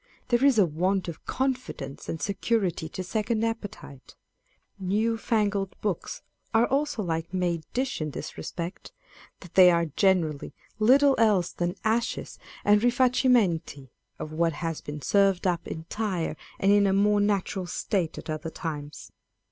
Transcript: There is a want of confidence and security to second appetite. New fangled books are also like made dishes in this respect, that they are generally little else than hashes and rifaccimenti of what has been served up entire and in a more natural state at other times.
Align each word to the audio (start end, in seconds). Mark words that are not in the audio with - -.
There 0.29 0.43
is 0.43 0.57
a 0.57 0.65
want 0.65 1.07
of 1.09 1.27
confidence 1.27 2.09
and 2.09 2.19
security 2.19 2.89
to 2.89 3.03
second 3.03 3.43
appetite. 3.45 4.15
New 4.79 5.15
fangled 5.15 5.79
books 5.79 6.23
are 6.55 6.65
also 6.65 7.03
like 7.03 7.31
made 7.31 7.65
dishes 7.73 8.01
in 8.01 8.09
this 8.09 8.35
respect, 8.35 8.91
that 9.41 9.53
they 9.53 9.69
are 9.69 9.85
generally 9.85 10.55
little 10.79 11.13
else 11.19 11.51
than 11.51 11.75
hashes 11.83 12.39
and 12.65 12.81
rifaccimenti 12.81 13.89
of 14.17 14.31
what 14.31 14.53
has 14.53 14.81
been 14.81 15.03
served 15.03 15.45
up 15.45 15.67
entire 15.67 16.35
and 16.59 16.71
in 16.71 16.87
a 16.87 16.93
more 16.93 17.21
natural 17.21 17.67
state 17.67 18.17
at 18.17 18.27
other 18.27 18.49
times. 18.49 19.11